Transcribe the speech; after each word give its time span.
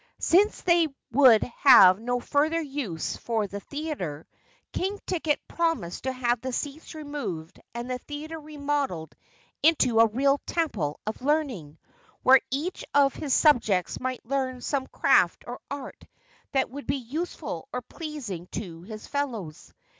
Since 0.17 0.61
they 0.61 0.87
would 1.11 1.43
have 1.43 1.99
no 1.99 2.19
further 2.19 2.59
use 2.59 3.17
for 3.17 3.45
the 3.45 3.59
theater, 3.59 4.25
King 4.73 4.99
Ticket 5.05 5.39
promised 5.47 6.05
to 6.05 6.11
have 6.11 6.41
the 6.41 6.51
seats 6.51 6.95
removed 6.95 7.59
and 7.75 7.87
the 7.87 7.99
theater 7.99 8.39
remodeled 8.39 9.13
into 9.61 9.99
a 9.99 10.07
real 10.07 10.39
Temple 10.47 10.99
of 11.05 11.21
Learning, 11.21 11.77
where 12.23 12.41
each 12.49 12.83
of 12.95 13.13
his 13.13 13.35
subjects 13.35 13.99
might 13.99 14.25
learn 14.25 14.61
some 14.61 14.87
craft 14.87 15.43
or 15.45 15.59
art 15.69 16.03
that 16.51 16.71
would 16.71 16.87
be 16.87 16.95
useful 16.97 17.67
or 17.71 17.83
pleasing 17.83 18.47
to 18.53 18.81
his 18.81 19.05
fellows. 19.05 19.71